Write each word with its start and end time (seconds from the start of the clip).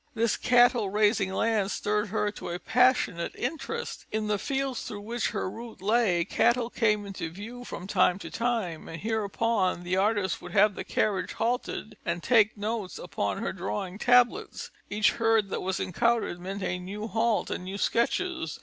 This 0.15 0.35
cattle 0.35 0.89
raising 0.89 1.31
land 1.31 1.69
stirred 1.69 2.07
her 2.07 2.31
to 2.31 2.49
a 2.49 2.57
passionate 2.57 3.35
interest. 3.35 4.07
In 4.11 4.25
the 4.25 4.39
fields 4.39 4.81
through 4.81 5.01
which 5.01 5.29
her 5.29 5.47
route 5.47 5.79
lay 5.79 6.25
cattle 6.25 6.71
came 6.71 7.05
into 7.05 7.29
view 7.29 7.63
from 7.63 7.85
time 7.85 8.17
to 8.17 8.31
time; 8.31 8.89
and 8.89 8.99
hereupon 8.99 9.83
the 9.83 9.97
artist 9.97 10.41
would 10.41 10.53
have 10.53 10.73
the 10.73 10.83
carriage 10.83 11.33
halted, 11.33 11.97
and 12.03 12.23
take 12.23 12.57
notes 12.57 12.97
upon 12.97 13.37
her 13.43 13.53
drawing 13.53 13.99
tablets. 13.99 14.71
Each 14.89 15.11
herd 15.11 15.49
that 15.51 15.61
was 15.61 15.79
encountered 15.79 16.39
meant 16.39 16.63
a 16.63 16.79
new 16.79 17.05
halt 17.07 17.51
and 17.51 17.65
new 17.65 17.77
sketches. 17.77 18.59